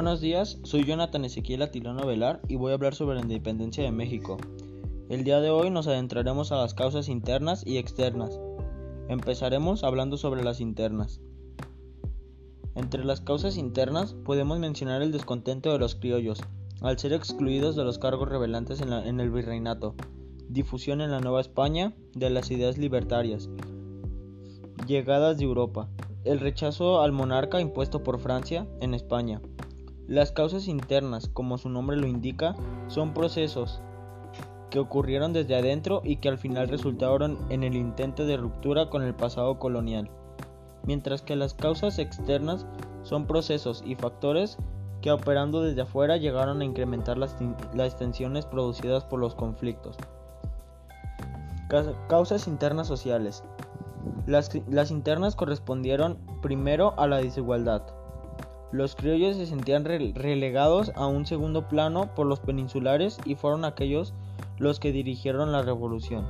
Buenos 0.00 0.22
días, 0.22 0.58
soy 0.62 0.86
Jonathan 0.86 1.26
Ezequiel 1.26 1.60
Atilano 1.60 2.06
Velar 2.06 2.40
y 2.48 2.56
voy 2.56 2.70
a 2.70 2.74
hablar 2.74 2.94
sobre 2.94 3.16
la 3.16 3.20
independencia 3.20 3.84
de 3.84 3.92
México. 3.92 4.38
El 5.10 5.24
día 5.24 5.42
de 5.42 5.50
hoy 5.50 5.68
nos 5.68 5.88
adentraremos 5.88 6.52
a 6.52 6.56
las 6.56 6.72
causas 6.72 7.10
internas 7.10 7.66
y 7.66 7.76
externas. 7.76 8.40
Empezaremos 9.10 9.84
hablando 9.84 10.16
sobre 10.16 10.42
las 10.42 10.62
internas. 10.62 11.20
Entre 12.74 13.04
las 13.04 13.20
causas 13.20 13.58
internas 13.58 14.14
podemos 14.14 14.58
mencionar 14.58 15.02
el 15.02 15.12
descontento 15.12 15.70
de 15.70 15.78
los 15.78 15.96
criollos, 15.96 16.40
al 16.80 16.98
ser 16.98 17.12
excluidos 17.12 17.76
de 17.76 17.84
los 17.84 17.98
cargos 17.98 18.30
revelantes 18.30 18.80
en, 18.80 18.94
en 18.94 19.20
el 19.20 19.30
virreinato, 19.30 19.96
difusión 20.48 21.02
en 21.02 21.10
la 21.10 21.20
Nueva 21.20 21.42
España 21.42 21.94
de 22.14 22.30
las 22.30 22.50
ideas 22.50 22.78
libertarias, 22.78 23.50
llegadas 24.86 25.36
de 25.36 25.44
Europa, 25.44 25.90
el 26.24 26.40
rechazo 26.40 27.02
al 27.02 27.12
monarca 27.12 27.60
impuesto 27.60 28.02
por 28.02 28.18
Francia 28.18 28.66
en 28.80 28.94
España. 28.94 29.42
Las 30.10 30.32
causas 30.32 30.66
internas, 30.66 31.28
como 31.28 31.56
su 31.56 31.68
nombre 31.68 31.96
lo 31.96 32.08
indica, 32.08 32.56
son 32.88 33.14
procesos 33.14 33.80
que 34.68 34.80
ocurrieron 34.80 35.32
desde 35.32 35.54
adentro 35.54 36.00
y 36.02 36.16
que 36.16 36.28
al 36.28 36.36
final 36.36 36.66
resultaron 36.66 37.38
en 37.48 37.62
el 37.62 37.76
intento 37.76 38.26
de 38.26 38.36
ruptura 38.36 38.90
con 38.90 39.04
el 39.04 39.14
pasado 39.14 39.60
colonial, 39.60 40.10
mientras 40.82 41.22
que 41.22 41.36
las 41.36 41.54
causas 41.54 42.00
externas 42.00 42.66
son 43.04 43.28
procesos 43.28 43.84
y 43.86 43.94
factores 43.94 44.58
que 45.00 45.12
operando 45.12 45.62
desde 45.62 45.82
afuera 45.82 46.16
llegaron 46.16 46.60
a 46.60 46.64
incrementar 46.64 47.16
las, 47.16 47.36
las 47.72 47.96
tensiones 47.96 48.46
producidas 48.46 49.04
por 49.04 49.20
los 49.20 49.36
conflictos. 49.36 49.96
Causas 52.08 52.48
internas 52.48 52.88
sociales. 52.88 53.44
Las, 54.26 54.90
internas 54.90 55.36
correspondieron 55.36 56.18
primero 56.42 56.94
a 56.98 57.06
la 57.06 57.18
desigualdad. 57.18 57.99
Los 58.72 58.94
criollos 58.94 59.36
se 59.36 59.46
sentían 59.46 59.84
relegados 59.84 60.92
a 60.94 61.06
un 61.06 61.26
segundo 61.26 61.68
plano 61.68 62.14
por 62.14 62.26
los 62.26 62.38
peninsulares 62.38 63.18
y 63.24 63.34
fueron 63.34 63.64
aquellos 63.64 64.14
los 64.58 64.78
que 64.78 64.92
dirigieron 64.92 65.50
la 65.50 65.62
revolución. 65.62 66.24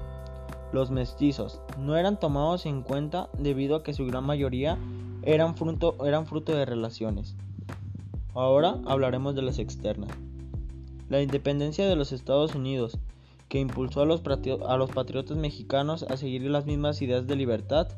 Los 0.72 0.90
mestizos 0.90 1.60
no 1.78 1.96
eran 1.96 2.18
tomados 2.18 2.64
en 2.64 2.82
cuenta 2.82 3.28
debido 3.36 3.76
a 3.76 3.82
que 3.82 3.92
su 3.92 4.06
gran 4.06 4.24
mayoría 4.24 4.78
eran 5.22 5.54
fruto, 5.54 5.96
de 5.98 6.64
relaciones. 6.64 7.36
Ahora 8.34 8.78
hablaremos 8.86 9.34
de 9.34 9.42
las 9.42 9.58
externas. 9.58 10.10
La 11.08 11.20
independencia 11.20 11.86
de 11.86 11.96
los 11.96 12.12
Estados 12.12 12.54
Unidos 12.54 12.98
que 13.48 13.58
impulsó 13.58 14.02
a 14.02 14.06
los, 14.06 14.22
a 14.66 14.76
los 14.76 14.90
patriotas 14.90 15.36
mexicanos 15.36 16.04
a 16.04 16.16
seguir 16.16 16.42
las 16.42 16.66
mismas 16.66 17.02
ideas 17.02 17.26
de 17.26 17.34
libertad, 17.34 17.88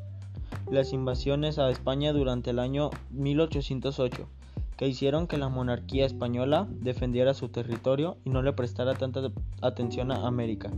las 0.73 0.91
invasiones 0.91 1.59
a 1.59 1.69
España 1.69 2.13
durante 2.13 2.49
el 2.49 2.57
año 2.59 2.89
1808, 3.11 4.27
que 4.75 4.87
hicieron 4.87 5.27
que 5.27 5.37
la 5.37 5.47
monarquía 5.47 6.05
española 6.05 6.67
defendiera 6.69 7.35
su 7.35 7.49
territorio 7.49 8.17
y 8.25 8.31
no 8.31 8.41
le 8.41 8.53
prestara 8.53 8.95
tanta 8.95 9.31
atención 9.61 10.11
a 10.11 10.25
América. 10.25 10.71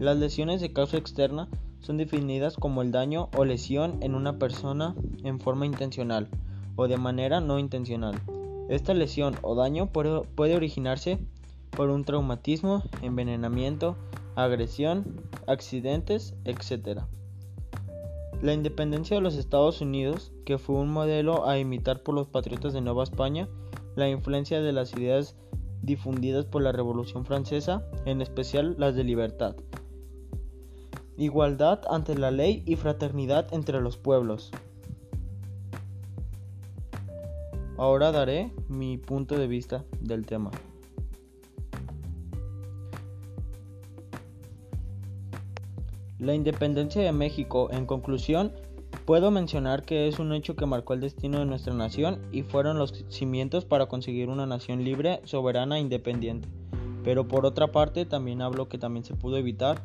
Las 0.00 0.18
lesiones 0.18 0.60
de 0.60 0.72
causa 0.72 0.96
externa 0.96 1.48
son 1.78 1.96
definidas 1.96 2.56
como 2.56 2.82
el 2.82 2.90
daño 2.90 3.28
o 3.36 3.44
lesión 3.44 3.98
en 4.02 4.16
una 4.16 4.38
persona 4.38 4.96
en 5.22 5.38
forma 5.38 5.64
intencional 5.64 6.28
o 6.74 6.88
de 6.88 6.96
manera 6.96 7.40
no 7.40 7.60
intencional. 7.60 8.20
Esta 8.68 8.94
lesión 8.94 9.36
o 9.42 9.54
daño 9.54 9.86
puede 9.86 10.56
originarse 10.56 11.20
por 11.70 11.90
un 11.90 12.04
traumatismo, 12.04 12.82
envenenamiento, 13.02 13.96
agresión, 14.34 15.20
accidentes, 15.46 16.34
etc. 16.44 17.02
La 18.44 18.52
independencia 18.52 19.16
de 19.16 19.22
los 19.22 19.36
Estados 19.36 19.80
Unidos, 19.80 20.30
que 20.44 20.58
fue 20.58 20.76
un 20.76 20.90
modelo 20.90 21.48
a 21.48 21.58
imitar 21.58 22.02
por 22.02 22.14
los 22.14 22.28
patriotas 22.28 22.74
de 22.74 22.82
Nueva 22.82 23.02
España, 23.02 23.48
la 23.96 24.10
influencia 24.10 24.60
de 24.60 24.70
las 24.70 24.92
ideas 24.92 25.34
difundidas 25.80 26.44
por 26.44 26.60
la 26.60 26.70
Revolución 26.70 27.24
Francesa, 27.24 27.88
en 28.04 28.20
especial 28.20 28.74
las 28.76 28.96
de 28.96 29.04
libertad, 29.04 29.56
igualdad 31.16 31.80
ante 31.88 32.18
la 32.18 32.30
ley 32.30 32.62
y 32.66 32.76
fraternidad 32.76 33.46
entre 33.54 33.80
los 33.80 33.96
pueblos. 33.96 34.50
Ahora 37.78 38.12
daré 38.12 38.52
mi 38.68 38.98
punto 38.98 39.38
de 39.38 39.46
vista 39.46 39.86
del 40.02 40.26
tema. 40.26 40.50
La 46.18 46.34
independencia 46.34 47.02
de 47.02 47.12
México, 47.12 47.68
en 47.72 47.86
conclusión, 47.86 48.52
puedo 49.04 49.30
mencionar 49.30 49.82
que 49.84 50.06
es 50.06 50.18
un 50.18 50.32
hecho 50.32 50.54
que 50.54 50.66
marcó 50.66 50.94
el 50.94 51.00
destino 51.00 51.38
de 51.38 51.46
nuestra 51.46 51.74
nación 51.74 52.20
y 52.32 52.42
fueron 52.42 52.78
los 52.78 53.04
cimientos 53.08 53.64
para 53.64 53.86
conseguir 53.86 54.28
una 54.28 54.46
nación 54.46 54.84
libre, 54.84 55.20
soberana 55.24 55.78
e 55.78 55.80
independiente. 55.80 56.48
Pero 57.02 57.26
por 57.26 57.44
otra 57.44 57.72
parte, 57.72 58.06
también 58.06 58.42
hablo 58.42 58.68
que 58.68 58.78
también 58.78 59.04
se 59.04 59.14
pudo 59.14 59.36
evitar 59.36 59.82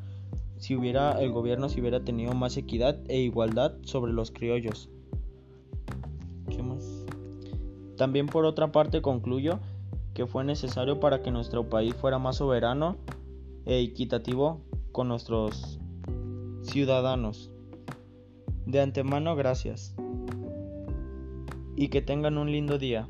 si 0.57 0.75
hubiera 0.75 1.19
el 1.21 1.31
gobierno 1.31 1.69
si 1.69 1.79
hubiera 1.79 2.01
tenido 2.01 2.33
más 2.33 2.57
equidad 2.57 2.97
e 3.07 3.19
igualdad 3.19 3.73
sobre 3.83 4.13
los 4.13 4.31
criollos. 4.31 4.89
También 7.99 8.27
por 8.27 8.45
otra 8.45 8.71
parte 8.71 9.01
concluyo 9.01 9.59
que 10.13 10.25
fue 10.25 10.45
necesario 10.45 11.01
para 11.01 11.21
que 11.21 11.31
nuestro 11.31 11.67
país 11.69 11.93
fuera 11.95 12.17
más 12.17 12.37
soberano 12.37 12.95
e 13.65 13.79
equitativo 13.79 14.61
con 14.93 15.09
nuestros 15.09 15.79
ciudadanos. 16.69 17.51
De 18.65 18.79
antemano 18.79 19.35
gracias. 19.35 19.95
Y 21.75 21.89
que 21.89 22.01
tengan 22.01 22.37
un 22.37 22.51
lindo 22.51 22.77
día. 22.77 23.09